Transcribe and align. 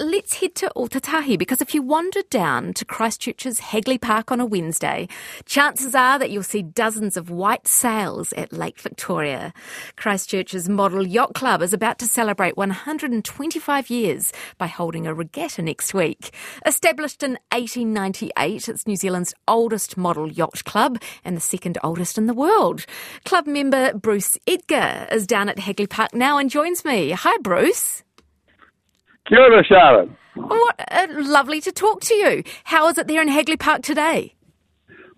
Let's 0.00 0.34
head 0.34 0.56
to 0.56 0.72
Ōtautahi 0.74 1.38
because 1.38 1.60
if 1.60 1.72
you 1.72 1.80
wander 1.80 2.22
down 2.28 2.72
to 2.74 2.84
Christchurch's 2.84 3.60
Hagley 3.60 3.96
Park 3.96 4.32
on 4.32 4.40
a 4.40 4.44
Wednesday, 4.44 5.06
chances 5.46 5.94
are 5.94 6.18
that 6.18 6.30
you'll 6.30 6.42
see 6.42 6.62
dozens 6.62 7.16
of 7.16 7.30
white 7.30 7.68
sails 7.68 8.32
at 8.32 8.52
Lake 8.52 8.80
Victoria. 8.80 9.52
Christchurch's 9.94 10.68
Model 10.68 11.06
Yacht 11.06 11.34
Club 11.34 11.62
is 11.62 11.72
about 11.72 12.00
to 12.00 12.06
celebrate 12.06 12.56
125 12.56 13.88
years 13.88 14.32
by 14.58 14.66
holding 14.66 15.06
a 15.06 15.14
regatta 15.14 15.62
next 15.62 15.94
week. 15.94 16.34
Established 16.66 17.22
in 17.22 17.38
1898, 17.52 18.68
it's 18.68 18.88
New 18.88 18.96
Zealand's 18.96 19.32
oldest 19.46 19.96
model 19.96 20.28
yacht 20.28 20.64
club 20.64 21.00
and 21.24 21.36
the 21.36 21.40
second 21.40 21.78
oldest 21.84 22.18
in 22.18 22.26
the 22.26 22.34
world. 22.34 22.84
Club 23.24 23.46
member 23.46 23.94
Bruce 23.94 24.36
Edgar 24.48 25.06
is 25.12 25.24
down 25.24 25.48
at 25.48 25.60
Hagley 25.60 25.86
Park 25.86 26.12
now 26.16 26.36
and 26.38 26.50
joins 26.50 26.84
me. 26.84 27.12
Hi, 27.12 27.36
Bruce. 27.42 28.02
Kia 29.26 29.40
ora, 29.40 29.64
Charlotte. 29.64 30.10
What 30.34 30.74
uh, 30.90 31.06
lovely 31.10 31.60
to 31.62 31.72
talk 31.72 32.02
to 32.02 32.14
you. 32.14 32.42
How 32.64 32.88
is 32.88 32.98
it 32.98 33.06
there 33.06 33.22
in 33.22 33.28
Hagley 33.28 33.56
Park 33.56 33.82
today? 33.82 34.34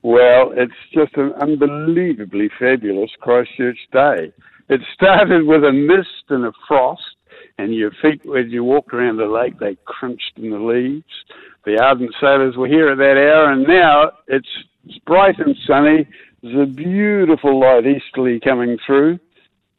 Well, 0.02 0.52
it's 0.54 0.72
just 0.94 1.16
an 1.16 1.32
unbelievably 1.40 2.50
fabulous 2.56 3.10
Christchurch 3.20 3.78
day. 3.92 4.32
It 4.68 4.80
started 4.94 5.46
with 5.46 5.64
a 5.64 5.72
mist 5.72 6.24
and 6.28 6.44
a 6.44 6.52
frost, 6.68 7.02
and 7.58 7.74
your 7.74 7.90
feet, 8.00 8.20
as 8.26 8.46
you 8.48 8.62
walked 8.62 8.94
around 8.94 9.16
the 9.16 9.26
lake, 9.26 9.58
they 9.58 9.76
crunched 9.86 10.34
in 10.36 10.50
the 10.50 10.60
leaves. 10.60 11.04
The 11.64 11.82
ardent 11.82 12.14
sailors 12.20 12.56
were 12.56 12.68
here 12.68 12.88
at 12.90 12.98
that 12.98 13.16
hour, 13.16 13.50
and 13.50 13.66
now 13.66 14.12
it's, 14.28 14.48
it's 14.84 14.98
bright 14.98 15.38
and 15.38 15.56
sunny. 15.66 16.06
There's 16.42 16.68
a 16.68 16.70
beautiful 16.70 17.58
light 17.58 17.86
easterly 17.86 18.38
coming 18.38 18.78
through. 18.86 19.18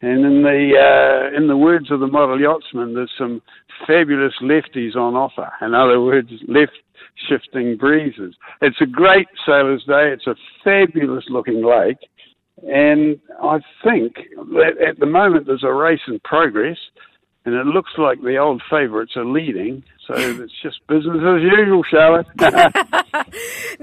And 0.02 0.26
in 0.26 0.44
the 0.44 0.74
uh, 0.78 1.36
in 1.36 1.48
the 1.48 1.58
words 1.58 1.90
of 1.90 2.00
the 2.00 2.08
model 2.08 2.40
yachtsman, 2.40 2.94
there's 2.94 3.12
some 3.18 3.42
fabulous 3.88 4.34
lefties 4.42 4.96
on 4.96 5.16
offer. 5.16 5.52
In 5.62 5.74
other 5.74 6.00
words, 6.02 6.30
left 6.48 6.74
shifting 7.28 7.78
breezes. 7.78 8.36
It's 8.62 8.80
a 8.80 8.86
great 8.86 9.28
sailor's 9.46 9.84
day. 9.86 10.14
It's 10.14 10.28
a 10.28 10.36
fabulous 10.64 11.26
looking 11.30 11.66
lake, 11.66 11.98
and 12.64 13.20
I 13.42 13.60
think 13.84 14.18
that 14.36 14.74
at 14.88 15.00
the 15.00 15.08
moment 15.08 15.48
there's 15.48 15.64
a 15.64 15.74
race 15.74 16.02
in 16.08 16.20
progress, 16.20 16.78
and 17.46 17.56
it 17.56 17.66
looks 17.66 17.92
like 17.98 18.22
the 18.22 18.38
old 18.38 18.62
favourites 18.70 19.14
are 19.16 19.26
leading. 19.26 19.84
So 20.06 20.14
it's 20.18 20.54
just 20.62 20.86
business 20.88 21.18
as 21.18 21.42
usual, 21.42 21.84
Charlotte. 21.90 22.28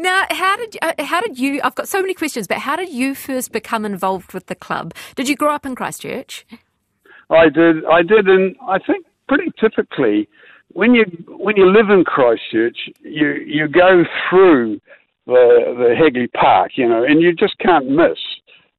now, 0.04 0.26
how 0.30 0.56
did 0.56 0.76
uh, 0.80 0.92
how 1.00 1.20
did 1.20 1.38
you? 1.38 1.60
I've 1.64 1.74
got 1.74 1.88
so 1.88 2.00
many 2.00 2.14
questions, 2.14 2.46
but 2.46 2.58
how 2.58 2.76
did 2.76 2.90
you 2.90 3.14
first 3.14 3.50
become 3.50 3.84
involved 3.84 4.32
with 4.32 4.46
the 4.46 4.54
club? 4.54 4.94
Did 5.16 5.28
you 5.28 5.34
grow 5.34 5.52
up 5.52 5.66
in 5.66 5.74
Christchurch? 5.74 6.46
I 7.30 7.48
did. 7.48 7.84
I 7.86 8.02
did, 8.02 8.28
and 8.28 8.54
I 8.68 8.78
think 8.78 9.06
pretty 9.26 9.50
typically 9.58 10.28
when 10.74 10.94
you 10.94 11.04
when 11.28 11.56
you 11.56 11.66
live 11.66 11.90
in 11.90 12.04
Christchurch, 12.04 12.76
you 13.02 13.32
you 13.46 13.66
go 13.66 14.04
through 14.28 14.80
the 15.26 15.74
the 15.78 15.94
Hagley 15.98 16.28
Park, 16.28 16.72
you 16.76 16.88
know, 16.88 17.02
and 17.02 17.22
you 17.22 17.32
just 17.34 17.58
can't 17.58 17.88
miss 17.88 18.18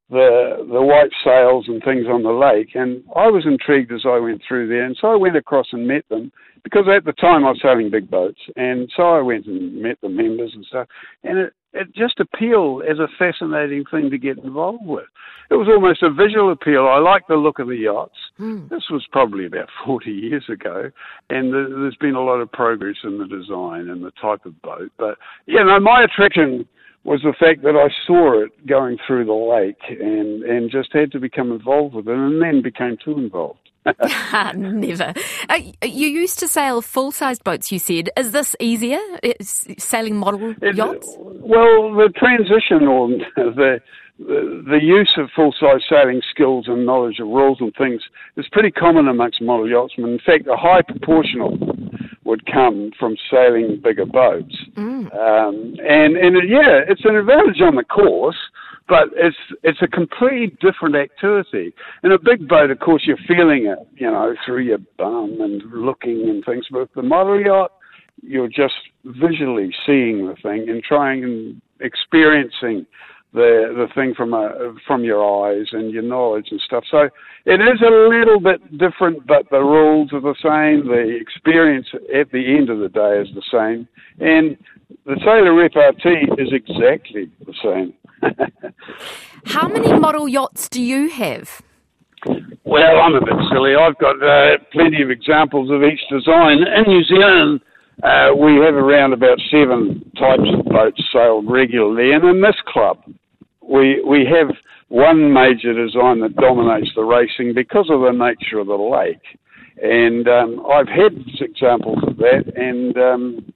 the 0.09 0.65
the 0.71 0.81
white 0.81 1.11
sails 1.23 1.65
and 1.67 1.83
things 1.83 2.05
on 2.07 2.23
the 2.23 2.31
lake. 2.31 2.75
And 2.75 3.03
I 3.15 3.27
was 3.27 3.45
intrigued 3.45 3.91
as 3.91 4.05
I 4.05 4.19
went 4.19 4.41
through 4.47 4.67
there, 4.67 4.83
and 4.83 4.97
so 4.99 5.07
I 5.11 5.15
went 5.15 5.35
across 5.35 5.67
and 5.71 5.87
met 5.87 6.07
them 6.09 6.31
because 6.63 6.85
at 6.93 7.05
the 7.05 7.13
time 7.13 7.45
I 7.45 7.51
was 7.51 7.59
sailing 7.61 7.89
big 7.89 8.09
boats, 8.09 8.39
and 8.55 8.91
so 8.95 9.03
I 9.03 9.21
went 9.21 9.45
and 9.45 9.81
met 9.81 9.97
the 10.01 10.09
members 10.09 10.51
and 10.53 10.65
stuff, 10.65 10.87
and 11.23 11.37
it 11.37 11.53
it 11.75 11.93
just 11.93 12.19
appealed 12.19 12.83
as 12.83 12.99
a 12.99 13.09
fascinating 13.19 13.83
thing 13.91 14.09
to 14.09 14.17
get 14.17 14.37
involved 14.37 14.85
with. 14.85 15.05
It 15.51 15.55
was 15.55 15.67
almost 15.67 16.01
a 16.03 16.09
visual 16.09 16.51
appeal. 16.51 16.87
I 16.87 16.99
like 16.99 17.27
the 17.27 17.35
look 17.35 17.59
of 17.59 17.67
the 17.67 17.75
yachts. 17.75 18.15
Mm. 18.39 18.69
This 18.69 18.85
was 18.89 19.05
probably 19.11 19.45
about 19.45 19.67
40 19.85 20.09
years 20.09 20.45
ago, 20.49 20.89
and 21.29 21.53
there's 21.53 21.97
been 21.97 22.15
a 22.15 22.23
lot 22.23 22.39
of 22.39 22.51
progress 22.51 22.95
in 23.03 23.17
the 23.17 23.27
design 23.27 23.89
and 23.89 24.03
the 24.03 24.11
type 24.21 24.45
of 24.45 24.59
boat. 24.61 24.89
But, 24.97 25.17
you 25.47 25.63
know, 25.63 25.79
my 25.81 26.03
attraction 26.03 26.65
was 27.05 27.21
the 27.21 27.33
fact 27.39 27.61
that 27.61 27.75
I 27.75 27.93
saw 28.05 28.43
it 28.43 28.67
going 28.67 28.97
through 29.05 29.25
the 29.25 29.33
lake 29.33 29.77
and, 30.01 30.43
and 30.43 30.71
just 30.71 30.91
had 30.91 31.11
to 31.11 31.19
become 31.19 31.51
involved 31.51 31.93
with 31.93 32.07
it 32.07 32.17
and 32.17 32.41
then 32.41 32.63
became 32.63 32.97
too 33.03 33.11
involved. 33.11 33.59
Never. 34.55 35.13
Uh, 35.47 35.59
you 35.83 36.07
used 36.07 36.39
to 36.39 36.47
sail 36.47 36.81
full 36.81 37.11
sized 37.11 37.43
boats, 37.43 37.71
you 37.71 37.77
said. 37.77 38.09
Is 38.17 38.31
this 38.31 38.55
easier, 38.59 38.99
it's 39.21 39.67
sailing 39.77 40.17
model 40.17 40.55
yachts? 40.63 41.07
well, 41.19 41.93
the 41.93 42.11
transition 42.17 42.87
or 42.87 43.09
the, 43.35 43.79
the, 44.17 44.63
the 44.67 44.79
use 44.81 45.13
of 45.17 45.29
full 45.35 45.53
size 45.59 45.81
sailing 45.87 46.23
skills 46.31 46.65
and 46.67 46.87
knowledge 46.87 47.19
of 47.19 47.27
rules 47.27 47.59
and 47.59 47.71
things 47.77 48.01
is 48.35 48.47
pretty 48.51 48.71
common 48.71 49.07
amongst 49.07 49.39
model 49.43 49.69
yachtsmen. 49.69 50.13
In 50.13 50.19
fact, 50.25 50.47
a 50.47 50.57
high 50.57 50.81
proportion 50.81 51.41
of 51.41 51.59
them 51.59 51.94
would 52.25 52.45
come 52.51 52.91
from 52.99 53.15
sailing 53.31 53.79
bigger 53.81 54.05
boats. 54.05 54.55
Mm. 54.75 55.15
Um, 55.15 55.75
and, 55.79 56.17
and 56.17 56.49
yeah, 56.49 56.81
it's 56.87 57.05
an 57.05 57.15
advantage 57.15 57.61
on 57.61 57.75
the 57.75 57.83
course 57.83 58.37
but 58.87 59.09
it's 59.15 59.37
it's 59.63 59.81
a 59.81 59.87
completely 59.87 60.55
different 60.61 60.95
activity. 60.95 61.73
In 62.03 62.11
a 62.11 62.19
big 62.19 62.47
boat, 62.47 62.69
of 62.69 62.79
course, 62.79 63.03
you're 63.05 63.17
feeling 63.27 63.65
it, 63.65 63.79
you 63.95 64.09
know, 64.09 64.35
through 64.45 64.61
your 64.61 64.77
bum 64.97 65.37
and 65.39 65.63
looking 65.71 66.29
and 66.29 66.43
things. 66.45 66.65
But 66.69 66.89
the 66.95 67.01
model 67.01 67.41
yacht, 67.41 67.71
you're 68.21 68.47
just 68.47 68.75
visually 69.03 69.73
seeing 69.85 70.27
the 70.27 70.35
thing 70.41 70.69
and 70.69 70.83
trying 70.83 71.23
and 71.23 71.61
experiencing 71.79 72.85
the 73.35 73.73
the 73.75 73.87
thing 73.93 74.13
from 74.15 74.33
a, 74.33 74.73
from 74.87 75.03
your 75.03 75.21
eyes 75.45 75.67
and 75.71 75.91
your 75.91 76.01
knowledge 76.01 76.47
and 76.51 76.59
stuff. 76.61 76.83
So 76.89 77.09
it 77.45 77.61
is 77.61 77.81
a 77.81 77.91
little 78.09 78.39
bit 78.39 78.77
different, 78.77 79.27
but 79.27 79.49
the 79.51 79.59
rules 79.59 80.11
are 80.13 80.21
the 80.21 80.35
same. 80.41 80.87
The 80.87 81.17
experience 81.21 81.87
at 81.93 82.31
the 82.31 82.57
end 82.57 82.69
of 82.69 82.79
the 82.79 82.89
day 82.89 83.21
is 83.21 83.27
the 83.35 83.43
same, 83.51 83.87
and 84.19 84.57
the 85.05 85.19
sailor 85.23 85.53
repartee 85.53 86.25
is 86.41 86.51
exactly 86.51 87.29
the 87.45 87.53
same. 87.63 87.93
How 89.45 89.67
many 89.67 89.93
model 89.99 90.27
yachts 90.27 90.67
do 90.69 90.81
you 90.81 91.09
have? 91.09 91.61
Well, 92.63 92.97
I'm 92.99 93.13
a 93.13 93.21
bit 93.21 93.35
silly. 93.51 93.75
I've 93.75 93.97
got 93.99 94.21
uh, 94.23 94.57
plenty 94.71 95.03
of 95.03 95.11
examples 95.11 95.69
of 95.69 95.83
each 95.83 96.01
design. 96.09 96.63
In 96.63 96.83
New 96.87 97.03
Zealand, 97.03 97.61
uh, 98.03 98.31
we 98.35 98.55
have 98.55 98.73
around 98.73 99.13
about 99.13 99.39
seven 99.51 100.11
types 100.17 100.49
of 100.51 100.65
boats 100.65 101.01
sailed 101.13 101.49
regularly, 101.49 102.11
and 102.11 102.23
in 102.23 102.41
this 102.41 102.55
club, 102.67 102.97
we 103.67 104.03
we 104.03 104.25
have 104.25 104.55
one 104.89 105.33
major 105.33 105.73
design 105.73 106.19
that 106.21 106.35
dominates 106.35 106.91
the 106.95 107.03
racing 107.03 107.53
because 107.53 107.89
of 107.89 108.01
the 108.01 108.11
nature 108.11 108.59
of 108.59 108.67
the 108.67 108.75
lake. 108.75 109.39
And 109.81 110.27
um, 110.27 110.63
I've 110.71 110.87
had 110.87 111.17
examples 111.41 112.03
of 112.07 112.17
that, 112.17 112.53
and 112.55 112.95
um, 112.97 113.51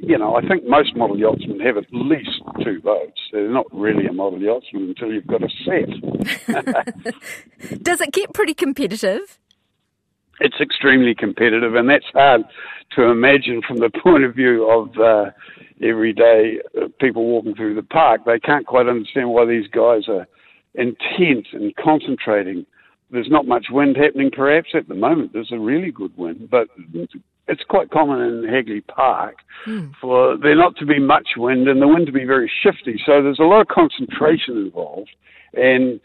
you 0.00 0.18
know, 0.18 0.34
I 0.34 0.46
think 0.46 0.66
most 0.66 0.96
model 0.96 1.18
yachtsmen 1.18 1.60
have 1.60 1.76
at 1.76 1.84
least 1.92 2.42
two 2.64 2.80
boats. 2.80 3.20
They're 3.32 3.50
not 3.50 3.66
really 3.72 4.06
a 4.06 4.12
model 4.12 4.40
yachtsman 4.40 4.88
until 4.88 5.12
you've 5.12 5.26
got 5.26 5.42
a 5.42 5.48
set. 5.64 5.88
Does 7.82 8.00
it 8.00 8.12
get 8.12 8.32
pretty 8.34 8.54
competitive? 8.54 9.38
It's 10.40 10.60
extremely 10.60 11.14
competitive, 11.14 11.74
and 11.74 11.88
that's 11.88 12.06
hard 12.14 12.42
to 12.96 13.04
imagine 13.04 13.62
from 13.66 13.78
the 13.78 13.90
point 14.02 14.24
of 14.24 14.34
view 14.34 14.70
of 14.70 14.88
uh, 14.98 15.30
everyday 15.82 16.58
uh, 16.80 16.88
people 17.00 17.26
walking 17.26 17.54
through 17.54 17.74
the 17.74 17.82
park. 17.82 18.22
They 18.24 18.38
can't 18.38 18.66
quite 18.66 18.86
understand 18.86 19.30
why 19.30 19.46
these 19.46 19.66
guys 19.68 20.08
are 20.08 20.26
intent 20.74 21.48
and 21.52 21.74
concentrating. 21.76 22.66
There's 23.10 23.30
not 23.30 23.46
much 23.46 23.66
wind 23.70 23.96
happening, 23.96 24.30
perhaps 24.30 24.70
at 24.74 24.88
the 24.88 24.94
moment. 24.94 25.32
There's 25.32 25.52
a 25.52 25.58
really 25.58 25.90
good 25.90 26.16
wind, 26.16 26.48
but 26.50 26.68
it's 27.48 27.64
quite 27.68 27.90
common 27.90 28.20
in 28.20 28.48
Hagley 28.48 28.82
Park 28.82 29.36
mm. 29.66 29.92
for 30.00 30.36
there 30.38 30.54
not 30.54 30.76
to 30.76 30.86
be 30.86 31.00
much 31.00 31.30
wind 31.36 31.66
and 31.68 31.82
the 31.82 31.88
wind 31.88 32.06
to 32.06 32.12
be 32.12 32.24
very 32.24 32.50
shifty. 32.62 33.00
So 33.04 33.22
there's 33.22 33.40
a 33.40 33.44
lot 33.44 33.62
of 33.62 33.68
concentration 33.68 34.56
involved. 34.56 35.10
And 35.54 36.00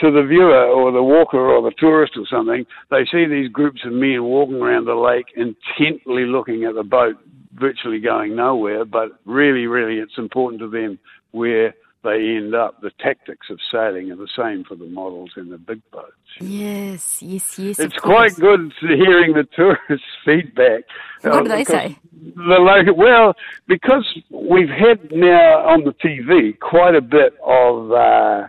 to 0.00 0.10
the 0.10 0.22
viewer 0.22 0.64
or 0.64 0.90
the 0.90 1.02
walker 1.02 1.38
or 1.38 1.60
the 1.62 1.74
tourist 1.76 2.14
or 2.16 2.24
something, 2.30 2.64
they 2.90 3.04
see 3.12 3.26
these 3.26 3.50
groups 3.50 3.82
of 3.84 3.92
men 3.92 4.24
walking 4.24 4.56
around 4.56 4.86
the 4.86 4.94
lake 4.94 5.26
intently 5.36 6.24
looking 6.24 6.64
at 6.64 6.74
the 6.74 6.82
boat, 6.82 7.16
virtually 7.58 8.00
going 8.00 8.36
nowhere. 8.36 8.84
But 8.84 9.18
really, 9.24 9.66
really, 9.66 9.98
it's 9.98 10.18
important 10.18 10.60
to 10.60 10.68
them 10.68 10.98
where 11.32 11.74
they 12.06 12.36
end 12.36 12.54
up. 12.54 12.80
The 12.80 12.92
tactics 13.00 13.48
of 13.50 13.58
sailing 13.70 14.10
are 14.12 14.16
the 14.16 14.28
same 14.36 14.64
for 14.64 14.76
the 14.76 14.86
models 14.86 15.32
in 15.36 15.50
the 15.50 15.58
big 15.58 15.82
boats. 15.90 16.12
Yes, 16.40 17.22
yes, 17.22 17.58
yes. 17.58 17.78
It's 17.78 17.96
quite 17.96 18.34
good 18.36 18.72
hearing 18.80 19.32
the 19.32 19.46
tourists' 19.54 20.06
feedback. 20.24 20.84
What 21.22 21.32
uh, 21.32 21.42
do 21.42 21.48
they 21.48 21.64
say? 21.64 21.98
The 22.12 22.58
local, 22.60 22.94
well, 22.94 23.34
because 23.66 24.06
we've 24.30 24.68
had 24.68 25.10
now 25.12 25.66
on 25.66 25.84
the 25.84 25.92
TV 25.92 26.58
quite 26.58 26.94
a 26.94 27.00
bit 27.00 27.34
of 27.44 27.90
uh, 27.90 28.46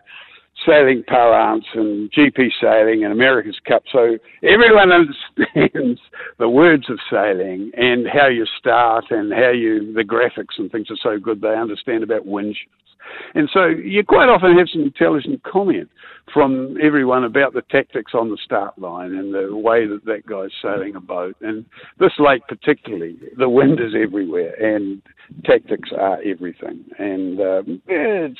sailing 0.67 1.03
parlance 1.07 1.65
and 1.73 2.11
GP 2.11 2.49
sailing 2.61 3.03
and 3.03 3.13
America's 3.13 3.59
Cup, 3.67 3.83
so 3.91 4.17
everyone 4.43 4.91
understands 4.91 6.01
the 6.39 6.49
words 6.49 6.89
of 6.89 6.99
sailing 7.09 7.71
and 7.75 8.07
how 8.07 8.27
you 8.27 8.45
start 8.59 9.05
and 9.09 9.31
how 9.33 9.51
you 9.51 9.93
the 9.93 10.03
graphics 10.03 10.57
and 10.57 10.71
things 10.71 10.87
are 10.91 10.97
so 11.01 11.17
good. 11.17 11.41
They 11.41 11.55
understand 11.55 12.03
about 12.03 12.25
wind 12.25 12.55
shifts 12.55 12.87
And 13.35 13.49
so 13.53 13.65
you 13.65 14.03
quite 14.03 14.29
often 14.29 14.57
have 14.57 14.67
some 14.71 14.81
intelligent 14.81 15.41
comment 15.43 15.89
from 16.33 16.77
everyone 16.81 17.23
about 17.23 17.53
the 17.53 17.61
tactics 17.71 18.11
on 18.13 18.29
the 18.29 18.37
start 18.43 18.77
line 18.77 19.13
and 19.15 19.33
the 19.33 19.55
way 19.55 19.87
that 19.87 20.05
that 20.05 20.25
guy's 20.25 20.51
sailing 20.61 20.95
a 20.95 20.99
boat. 20.99 21.35
And 21.41 21.65
this 21.99 22.11
lake, 22.19 22.41
particularly, 22.47 23.17
the 23.37 23.49
wind 23.49 23.79
is 23.79 23.93
everywhere, 23.95 24.53
and 24.61 25.01
tactics 25.45 25.89
are 25.97 26.19
everything. 26.23 26.83
And 26.99 27.39
um, 27.39 27.81
it's 27.87 28.39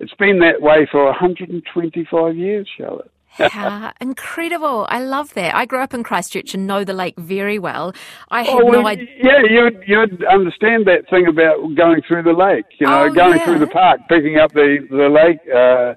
it's 0.00 0.14
been 0.14 0.40
that 0.40 0.60
way 0.60 0.86
for 0.90 1.04
125 1.06 2.36
years, 2.36 2.68
Charlotte. 2.76 3.10
How 3.38 3.92
incredible. 4.00 4.86
I 4.90 5.02
love 5.02 5.32
that. 5.34 5.54
I 5.54 5.64
grew 5.64 5.80
up 5.80 5.94
in 5.94 6.02
Christchurch 6.02 6.54
and 6.54 6.66
know 6.66 6.84
the 6.84 6.92
lake 6.92 7.14
very 7.18 7.58
well. 7.58 7.94
I 8.30 8.42
had 8.42 8.60
oh, 8.60 8.64
well, 8.66 8.82
no 8.82 8.86
idea. 8.86 9.06
Yeah, 9.22 9.42
you'd, 9.48 9.82
you'd 9.86 10.24
understand 10.24 10.86
that 10.86 11.08
thing 11.08 11.26
about 11.26 11.74
going 11.74 12.02
through 12.06 12.24
the 12.24 12.32
lake, 12.34 12.66
you 12.78 12.86
know, 12.86 13.04
oh, 13.04 13.10
going 13.10 13.38
yeah. 13.38 13.44
through 13.44 13.60
the 13.60 13.68
park, 13.68 14.00
picking 14.08 14.38
up 14.38 14.52
the, 14.52 14.86
the 14.90 15.08
lake, 15.08 15.40
uh, 15.48 15.94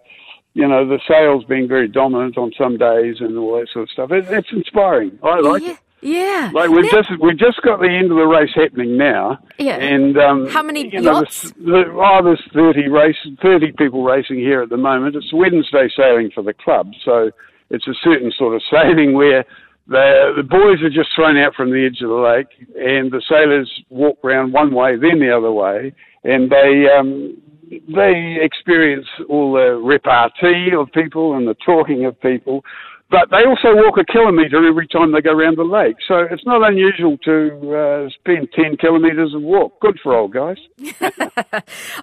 you 0.53 0.65
know, 0.65 0.87
the 0.87 0.99
sails 1.07 1.43
being 1.43 1.67
very 1.67 1.89
dominant 1.89 2.37
on 2.37 2.53
some 2.57 2.77
days 2.77 3.17
and 3.19 3.37
all 3.37 3.59
that 3.59 3.67
sort 3.73 3.83
of 3.83 3.89
stuff. 3.89 4.11
It, 4.11 4.25
it's 4.29 4.47
inspiring. 4.53 5.19
I 5.21 5.41
like 5.41 5.63
yeah. 5.63 5.71
it. 5.71 5.79
Yeah. 6.05 6.51
Like 6.53 6.69
we've 6.69 6.91
just 6.91 7.09
we've 7.19 7.37
just 7.37 7.61
got 7.63 7.79
the 7.79 7.89
end 7.89 8.11
of 8.11 8.17
the 8.17 8.27
race 8.27 8.51
happening 8.53 8.95
now. 8.95 9.39
Yeah. 9.57 9.77
And 9.77 10.15
um, 10.17 10.47
how 10.49 10.61
many 10.61 10.87
you 10.93 11.01
know? 11.01 11.21
There's, 11.21 11.53
oh, 11.57 12.21
there's 12.23 12.43
thirty 12.53 12.87
race, 12.87 13.17
thirty 13.41 13.71
people 13.71 14.03
racing 14.03 14.37
here 14.37 14.61
at 14.61 14.69
the 14.69 14.77
moment. 14.77 15.15
It's 15.15 15.33
Wednesday 15.33 15.89
sailing 15.97 16.29
for 16.33 16.43
the 16.43 16.53
club, 16.53 16.91
so 17.03 17.31
it's 17.71 17.87
a 17.87 17.95
certain 18.03 18.31
sort 18.37 18.53
of 18.53 18.61
sailing 18.71 19.13
where 19.13 19.45
the 19.87 20.33
the 20.37 20.43
boys 20.43 20.83
are 20.83 20.89
just 20.89 21.09
thrown 21.15 21.37
out 21.37 21.55
from 21.55 21.71
the 21.71 21.83
edge 21.83 22.01
of 22.03 22.09
the 22.09 22.15
lake, 22.15 22.69
and 22.77 23.11
the 23.11 23.23
sailors 23.27 23.71
walk 23.89 24.19
round 24.23 24.53
one 24.53 24.75
way, 24.75 24.97
then 24.97 25.19
the 25.19 25.35
other 25.35 25.51
way, 25.51 25.91
and 26.23 26.51
they 26.51 26.85
um, 26.95 27.35
they 27.69 28.37
experience 28.41 29.07
all 29.27 29.53
the 29.53 29.81
repartee 29.83 30.69
of 30.77 30.91
people 30.91 31.35
and 31.35 31.47
the 31.47 31.55
talking 31.65 32.05
of 32.05 32.19
people. 32.21 32.63
But 33.11 33.29
they 33.29 33.47
also 33.47 33.75
walk 33.75 33.97
a 33.99 34.11
kilometre 34.11 34.67
every 34.67 34.87
time 34.87 35.11
they 35.11 35.21
go 35.21 35.31
around 35.31 35.57
the 35.57 35.63
lake. 35.63 35.97
So 36.07 36.25
it's 36.29 36.45
not 36.45 36.67
unusual 36.67 37.17
to 37.19 37.75
uh, 37.75 38.09
spend 38.09 38.49
10 38.53 38.77
kilometres 38.77 39.33
of 39.35 39.43
walk. 39.43 39.79
Good 39.79 39.99
for 40.01 40.15
old 40.15 40.33
guys. 40.33 40.57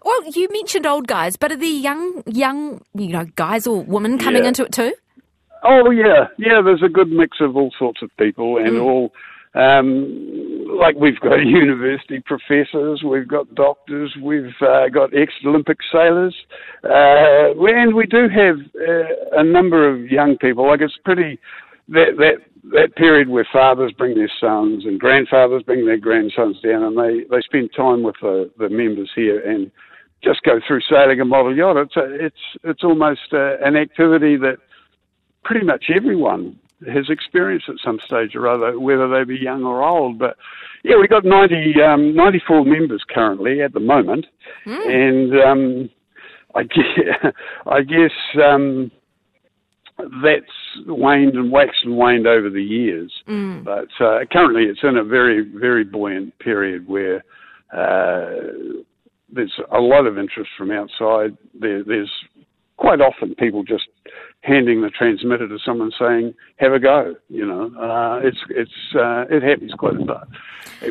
well, 0.05 0.23
you 0.33 0.49
mentioned 0.53 0.87
old 0.87 1.09
guys, 1.09 1.37
but 1.37 1.51
are 1.51 1.57
the 1.57 1.67
young, 1.67 2.23
young, 2.27 2.83
you 2.95 3.09
know, 3.09 3.25
guys 3.35 3.67
or 3.67 3.83
women 3.83 4.17
coming 4.19 4.45
yeah. 4.45 4.49
into 4.49 4.65
it 4.65 4.73
too? 4.73 4.95
Oh, 5.65 5.91
yeah. 5.91 6.29
Yeah, 6.39 6.61
there's 6.65 6.83
a 6.85 6.89
good 6.89 7.11
mix 7.11 7.39
of 7.41 7.57
all 7.57 7.73
sorts 7.77 8.01
of 8.03 8.11
people 8.17 8.59
and 8.59 8.77
mm. 8.77 8.83
all 8.83 9.13
um, 9.55 10.22
like 10.79 10.97
we've 10.97 11.19
got 11.21 11.37
university 11.45 12.21
professors, 12.25 13.03
we've 13.05 13.29
got 13.29 13.55
doctors, 13.55 14.15
we've 14.23 14.55
uh, 14.61 14.89
got 14.89 15.17
ex-Olympic 15.17 15.79
sailors, 15.91 16.35
uh, 16.85 17.53
and 17.59 17.95
we 17.95 18.07
do 18.07 18.29
have 18.29 18.57
uh, 18.77 19.41
a 19.41 19.45
number 19.45 19.89
of 19.89 20.11
young 20.11 20.37
people. 20.39 20.67
Like 20.67 20.81
it's 20.81 20.99
pretty 21.05 21.39
that 21.89 22.17
that 22.19 22.35
that 22.73 22.95
period 22.97 23.29
where 23.29 23.47
fathers 23.53 23.93
bring 23.99 24.15
their 24.15 24.31
sons 24.41 24.85
and 24.85 24.99
grandfathers 25.01 25.63
bring 25.65 25.85
their 25.85 25.99
grandsons 25.99 26.61
down, 26.61 26.83
and 26.83 26.97
they 26.97 27.25
they 27.29 27.41
spend 27.43 27.71
time 27.77 28.03
with 28.03 28.17
the 28.21 28.51
the 28.59 28.69
members 28.69 29.11
here 29.15 29.41
and 29.41 29.71
just 30.23 30.43
go 30.45 30.61
through 30.67 30.81
sailing 30.89 31.21
a 31.21 31.25
model 31.25 31.57
yacht. 31.57 31.77
It's 31.77 31.97
a, 31.97 32.25
it's 32.27 32.37
it's 32.65 32.85
almost 32.85 33.33
uh, 33.33 33.59
an 33.65 33.77
activity 33.77 34.37
that 34.37 34.59
pretty 35.45 35.67
much 35.67 35.87
everyone 35.95 36.59
has 36.87 37.09
experienced 37.09 37.69
at 37.69 37.77
some 37.85 37.99
stage 38.01 38.35
or 38.35 38.49
other, 38.49 38.79
whether 38.79 39.09
they 39.09 39.25
be 39.25 39.37
young 39.37 39.65
or 39.65 39.83
old. 39.83 40.19
But 40.19 40.37
yeah, 40.83 40.97
we've 40.99 41.11
got 41.11 41.25
90, 41.25 41.81
um, 41.83 42.15
94 42.15 42.65
members 42.65 43.05
currently 43.09 43.63
at 43.63 43.73
the 43.73 43.81
moment, 43.81 44.27
mm. 44.67 44.89
and 44.89 45.41
um, 45.41 45.91
I 46.55 46.63
guess, 46.65 47.33
I 47.67 47.83
guess 47.83 48.13
um, 48.43 48.91
that's 50.23 50.87
waned 50.87 51.35
and 51.35 51.53
waxed 51.53 51.85
and 51.85 51.97
waned 51.97 52.27
over 52.27 52.51
the 52.51 52.63
years. 52.63 53.13
Mm. 53.29 53.65
But 53.65 53.89
uh, 54.05 54.21
currently, 54.31 54.65
it's 54.65 54.83
in 54.83 54.97
a 54.97 55.05
very, 55.05 55.43
very 55.43 55.85
buoyant 55.85 56.39
period 56.39 56.87
where. 56.87 57.25
Uh, 57.73 58.83
there's 59.35 59.59
a 59.73 59.81
lot 59.81 60.07
of 60.07 60.19
interest 60.19 60.51
from 60.59 60.71
outside. 60.71 61.37
There, 61.59 61.83
there's 61.83 62.11
quite 62.77 63.01
often 63.01 63.35
people 63.37 63.63
just 63.63 63.85
handing 64.43 64.83
the 64.83 64.91
transmitter 64.91 65.49
to 65.49 65.59
someone 65.65 65.93
saying, 65.99 66.35
"Have 66.57 66.73
a 66.73 66.79
go." 66.79 67.15
You 67.29 67.47
know, 67.47 67.73
uh, 67.81 68.21
it's 68.23 68.39
it's 68.51 68.95
uh, 68.95 69.25
it 69.31 69.43
happens 69.43 69.73
quite 69.73 69.95
a 69.95 70.05
lot 70.05 70.29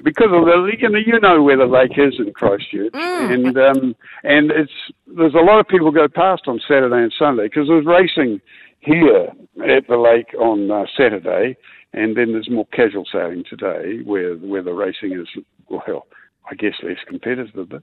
because 0.03 0.31
of 0.31 0.45
the 0.45 0.71
you 0.79 0.89
know 0.89 0.99
you 0.99 1.19
know 1.19 1.43
where 1.43 1.57
the 1.57 1.65
lake 1.65 1.97
is 1.97 2.15
in 2.17 2.33
Christchurch, 2.33 2.93
mm. 2.93 3.33
and 3.33 3.57
um, 3.57 3.95
and 4.23 4.51
it's 4.51 4.71
there's 5.05 5.35
a 5.35 5.45
lot 5.45 5.59
of 5.59 5.67
people 5.67 5.91
go 5.91 6.07
past 6.07 6.43
on 6.47 6.59
Saturday 6.67 7.03
and 7.03 7.13
Sunday 7.17 7.43
because 7.43 7.67
there's 7.67 7.85
racing 7.85 8.41
here 8.79 9.27
at 9.67 9.87
the 9.87 9.97
lake 9.97 10.33
on 10.39 10.71
uh, 10.71 10.85
Saturday, 10.97 11.57
and 11.93 12.17
then 12.17 12.31
there's 12.31 12.49
more 12.49 12.65
casual 12.67 13.05
sailing 13.11 13.43
today 13.49 14.01
where 14.03 14.35
where 14.35 14.63
the 14.63 14.73
racing 14.73 15.13
is 15.13 15.43
well, 15.69 16.07
I 16.49 16.55
guess 16.55 16.73
less 16.83 16.97
competitive, 17.07 17.69
but. 17.69 17.81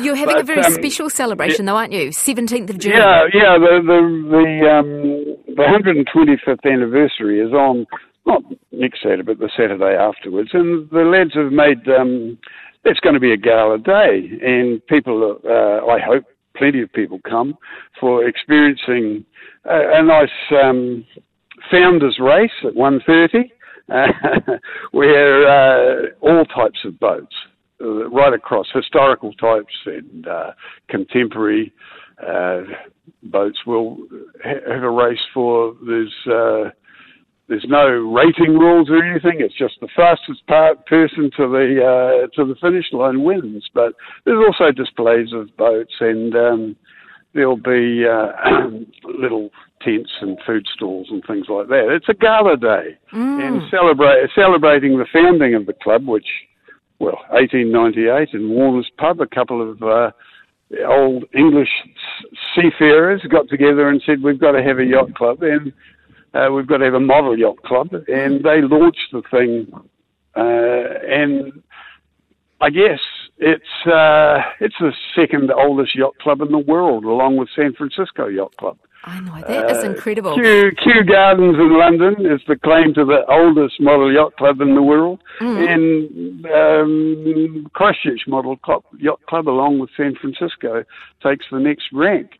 You're 0.00 0.16
having 0.16 0.36
but, 0.36 0.42
a 0.42 0.44
very 0.44 0.62
um, 0.62 0.72
special 0.72 1.10
celebration, 1.10 1.64
yeah, 1.64 1.72
though, 1.72 1.78
aren't 1.78 1.92
you? 1.92 2.10
17th 2.10 2.70
of 2.70 2.78
June. 2.78 2.92
Yeah, 2.92 3.24
yeah. 3.34 3.58
The 3.58 3.80
the 3.84 4.00
the, 4.30 4.70
um, 4.70 5.54
the 5.56 6.46
125th 6.46 6.70
anniversary 6.70 7.40
is 7.40 7.52
on 7.52 7.86
not 8.26 8.42
next 8.70 9.02
Saturday, 9.02 9.22
but 9.22 9.38
the 9.38 9.50
Saturday 9.56 9.96
afterwards, 9.96 10.50
and 10.52 10.88
the 10.90 11.02
lads 11.02 11.34
have 11.34 11.52
made. 11.52 11.88
Um, 11.88 12.38
it's 12.84 13.00
going 13.00 13.14
to 13.14 13.20
be 13.20 13.32
a 13.32 13.36
gala 13.36 13.78
day, 13.78 14.28
and 14.42 14.84
people, 14.86 15.38
uh, 15.44 15.86
I 15.86 16.00
hope, 16.00 16.24
plenty 16.56 16.82
of 16.82 16.92
people 16.92 17.20
come 17.28 17.56
for 18.00 18.26
experiencing 18.26 19.24
a, 19.64 20.00
a 20.00 20.02
nice 20.02 20.28
um, 20.62 21.04
founders 21.70 22.18
race 22.20 22.50
at 22.64 22.74
1.30, 22.74 23.50
uh, 23.88 24.56
where 24.90 25.46
uh, 25.46 26.06
all 26.20 26.44
types 26.46 26.80
of 26.84 26.98
boats 26.98 27.34
right 27.82 28.32
across 28.32 28.66
historical 28.72 29.32
types 29.34 29.74
and 29.86 30.26
uh, 30.26 30.52
contemporary 30.88 31.72
uh, 32.26 32.62
boats 33.24 33.58
will 33.66 33.98
ha- 34.44 34.72
have 34.72 34.82
a 34.82 34.90
race 34.90 35.20
for 35.34 35.74
there's 35.86 36.14
uh, 36.26 36.70
there's 37.48 37.66
no 37.68 37.86
rating 37.86 38.58
rules 38.58 38.88
or 38.88 39.02
anything. 39.04 39.40
It's 39.40 39.56
just 39.58 39.74
the 39.80 39.88
fastest 39.94 40.46
part, 40.46 40.86
person 40.86 41.30
to 41.36 41.48
the 41.48 41.82
uh, 41.82 42.26
to 42.36 42.46
the 42.46 42.54
finish 42.60 42.86
line 42.92 43.24
wins. 43.24 43.68
But 43.74 43.94
there's 44.24 44.44
also 44.46 44.72
displays 44.72 45.32
of 45.32 45.54
boats 45.56 45.94
and 46.00 46.34
um, 46.34 46.76
there'll 47.34 47.56
be 47.56 48.04
uh, 48.06 48.32
little 49.20 49.50
tents 49.82 50.12
and 50.20 50.38
food 50.46 50.66
stalls 50.72 51.08
and 51.10 51.22
things 51.26 51.46
like 51.48 51.68
that. 51.68 51.88
It's 51.90 52.08
a 52.08 52.14
gala 52.14 52.56
day 52.56 52.96
mm. 53.12 53.46
and 53.46 53.62
celebrate 53.70 54.28
celebrating 54.34 54.98
the 54.98 55.06
founding 55.12 55.54
of 55.54 55.66
the 55.66 55.74
club, 55.74 56.06
which 56.06 56.28
well, 57.02 57.18
1898 57.30 58.28
in 58.32 58.48
Warner's 58.48 58.88
Pub, 58.96 59.20
a 59.20 59.26
couple 59.26 59.60
of 59.60 59.82
uh, 59.82 60.12
old 60.86 61.24
English 61.34 61.68
seafarers 62.54 63.20
got 63.28 63.48
together 63.48 63.88
and 63.88 64.00
said, 64.06 64.22
we've 64.22 64.38
got 64.38 64.52
to 64.52 64.62
have 64.62 64.78
a 64.78 64.84
yacht 64.84 65.12
club 65.16 65.42
and 65.42 65.72
uh, 66.32 66.52
we've 66.52 66.68
got 66.68 66.76
to 66.76 66.84
have 66.84 66.94
a 66.94 67.00
model 67.00 67.36
yacht 67.36 67.60
club. 67.64 67.88
And 68.06 68.44
they 68.44 68.62
launched 68.62 69.10
the 69.12 69.22
thing. 69.32 69.66
Uh, 70.36 70.42
and 71.10 71.64
I 72.60 72.70
guess 72.70 73.00
it's, 73.42 73.86
uh, 73.86 74.40
it's 74.60 74.76
the 74.80 74.92
second 75.14 75.50
oldest 75.50 75.94
yacht 75.94 76.18
club 76.20 76.40
in 76.40 76.50
the 76.52 76.58
world, 76.58 77.04
along 77.04 77.36
with 77.36 77.48
San 77.54 77.72
Francisco 77.74 78.28
Yacht 78.28 78.56
Club. 78.56 78.78
I 79.04 79.20
know 79.20 79.40
that 79.40 79.70
is 79.70 79.78
uh, 79.78 79.90
incredible. 79.90 80.34
Kew, 80.34 80.70
Kew 80.82 81.02
Gardens 81.04 81.56
in 81.56 81.76
London 81.76 82.24
is 82.24 82.40
the 82.46 82.56
claim 82.56 82.94
to 82.94 83.04
the 83.04 83.24
oldest 83.28 83.80
model 83.80 84.12
yacht 84.12 84.36
club 84.36 84.60
in 84.60 84.76
the 84.76 84.82
world, 84.82 85.20
mm. 85.40 85.68
and 85.68 86.46
um, 86.46 87.66
Christchurch 87.72 88.28
Model 88.28 88.56
club, 88.58 88.84
Yacht 88.98 89.20
Club, 89.28 89.48
along 89.48 89.80
with 89.80 89.90
San 89.96 90.14
Francisco, 90.14 90.84
takes 91.22 91.46
the 91.50 91.58
next 91.58 91.86
rank. 91.92 92.38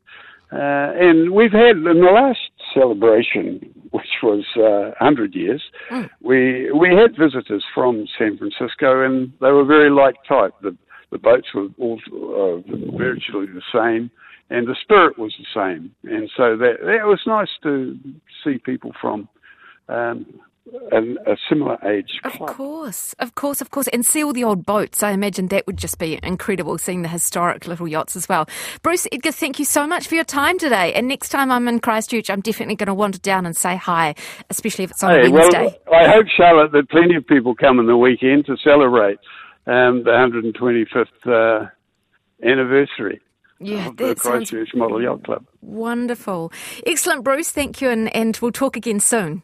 Uh, 0.52 0.92
and 0.94 1.32
we've 1.32 1.52
had 1.52 1.78
in 1.78 1.82
the 1.82 2.12
last 2.12 2.50
celebration, 2.74 3.74
which 3.90 4.06
was 4.22 4.44
uh, 4.56 4.94
100 5.00 5.34
years, 5.34 5.62
mm. 5.90 6.08
we 6.20 6.70
we 6.70 6.94
had 6.94 7.16
visitors 7.16 7.64
from 7.74 8.06
San 8.18 8.38
Francisco, 8.38 9.04
and 9.04 9.32
they 9.40 9.50
were 9.50 9.64
very 9.64 9.90
like 9.90 10.14
type. 10.28 10.54
The 10.62 10.76
the 11.12 11.18
boats 11.18 11.48
were 11.54 11.68
all 11.78 12.00
uh, 12.08 12.96
virtually 12.96 13.46
the 13.46 13.62
same 13.72 14.10
and 14.50 14.66
the 14.66 14.76
spirit 14.82 15.18
was 15.18 15.34
the 15.38 15.46
same. 15.54 15.94
And 16.04 16.30
so 16.36 16.56
that 16.56 16.80
it 16.80 17.06
was 17.06 17.20
nice 17.26 17.48
to 17.62 17.98
see 18.44 18.58
people 18.58 18.92
from 19.00 19.28
um, 19.88 20.26
a, 20.92 20.98
a, 21.32 21.36
similar 21.48 21.76
age 21.88 22.20
club. 22.22 22.50
Of 22.50 22.56
course, 22.56 23.14
of 23.18 23.34
course, 23.34 23.60
of 23.60 23.70
course, 23.70 23.88
and 23.88 24.04
see 24.04 24.22
all 24.22 24.32
the 24.32 24.44
old 24.44 24.64
boats. 24.64 25.02
I 25.02 25.10
imagine 25.10 25.48
that 25.48 25.66
would 25.66 25.76
just 25.76 25.98
be 25.98 26.20
incredible, 26.22 26.78
seeing 26.78 27.02
the 27.02 27.08
historic 27.08 27.66
little 27.66 27.88
yachts 27.88 28.14
as 28.14 28.28
well. 28.28 28.46
Bruce 28.82 29.06
Edgar, 29.10 29.32
thank 29.32 29.58
you 29.58 29.64
so 29.64 29.86
much 29.86 30.06
for 30.06 30.14
your 30.14 30.24
time 30.24 30.58
today. 30.58 30.92
And 30.92 31.08
next 31.08 31.30
time 31.30 31.50
I'm 31.50 31.66
in 31.66 31.80
Christchurch, 31.80 32.30
I'm 32.30 32.40
definitely 32.40 32.76
going 32.76 32.86
to 32.88 32.94
wander 32.94 33.18
down 33.18 33.46
and 33.46 33.56
say 33.56 33.76
hi, 33.76 34.14
especially 34.50 34.84
if 34.84 34.92
it's 34.92 35.02
on 35.02 35.10
hey, 35.10 35.28
a 35.28 35.30
Wednesday. 35.30 35.78
Well, 35.86 36.00
I 36.00 36.08
hope 36.08 36.26
Charlotte 36.28 36.72
that 36.72 36.90
plenty 36.90 37.16
of 37.16 37.26
people 37.26 37.54
come 37.54 37.78
on 37.78 37.86
the 37.86 37.96
weekend 37.96 38.46
to 38.46 38.56
celebrate 38.62 39.18
um, 39.66 40.04
the 40.04 40.10
125th 40.10 41.06
uh, 41.26 41.68
anniversary. 42.42 43.20
yeah, 43.60 43.88
of 43.88 43.96
the 43.96 44.14
Christchurch 44.14 44.74
Model 44.74 45.02
Yacht 45.02 45.24
Club. 45.24 45.46
Wonderful. 45.60 46.52
Excellent, 46.86 47.24
Bruce. 47.24 47.50
Thank 47.50 47.80
you, 47.80 47.90
and, 47.90 48.14
and 48.14 48.38
we'll 48.42 48.52
talk 48.52 48.76
again 48.76 49.00
soon. 49.00 49.42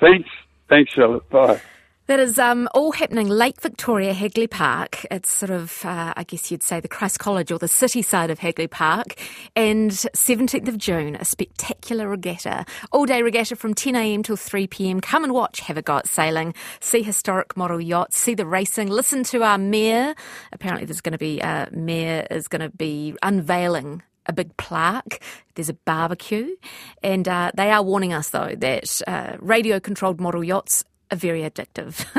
Thanks. 0.00 0.28
Thanks, 0.68 0.92
Charlotte. 0.92 1.28
Bye. 1.30 1.60
That 2.06 2.20
is 2.20 2.38
um, 2.38 2.68
all 2.72 2.92
happening 2.92 3.26
Lake 3.28 3.60
Victoria, 3.60 4.12
Hagley 4.12 4.46
Park. 4.46 5.04
It's 5.10 5.28
sort 5.28 5.50
of, 5.50 5.84
uh, 5.84 6.14
I 6.16 6.22
guess 6.22 6.52
you'd 6.52 6.62
say, 6.62 6.78
the 6.78 6.86
Christ 6.86 7.18
College 7.18 7.50
or 7.50 7.58
the 7.58 7.66
city 7.66 8.00
side 8.00 8.30
of 8.30 8.38
Hagley 8.38 8.68
Park. 8.68 9.14
And 9.56 9.90
17th 9.90 10.68
of 10.68 10.78
June, 10.78 11.16
a 11.16 11.24
spectacular 11.24 12.08
regatta. 12.08 12.64
All 12.92 13.06
day 13.06 13.22
regatta 13.22 13.56
from 13.56 13.74
10am 13.74 14.22
till 14.22 14.36
3pm. 14.36 15.02
Come 15.02 15.24
and 15.24 15.32
watch, 15.32 15.58
have 15.60 15.76
a 15.76 15.82
go 15.82 15.96
at 15.96 16.06
sailing, 16.06 16.54
see 16.78 17.02
historic 17.02 17.56
model 17.56 17.80
yachts, 17.80 18.18
see 18.18 18.34
the 18.34 18.46
racing, 18.46 18.88
listen 18.88 19.24
to 19.24 19.42
our 19.42 19.58
mayor. 19.58 20.14
Apparently, 20.52 20.86
there's 20.86 21.00
going 21.00 21.10
to 21.10 21.18
be, 21.18 21.42
uh, 21.42 21.66
mayor 21.72 22.24
is 22.30 22.46
going 22.46 22.62
to 22.62 22.70
be 22.70 23.16
unveiling 23.24 24.00
a 24.26 24.32
big 24.32 24.56
plaque. 24.56 25.20
There's 25.56 25.68
a 25.68 25.74
barbecue. 25.74 26.54
And 27.02 27.26
uh, 27.26 27.50
they 27.56 27.72
are 27.72 27.82
warning 27.82 28.12
us, 28.12 28.30
though, 28.30 28.54
that 28.58 29.02
uh, 29.08 29.36
radio 29.40 29.80
controlled 29.80 30.20
model 30.20 30.44
yachts 30.44 30.84
very 31.14 31.42
addictive. 31.42 32.06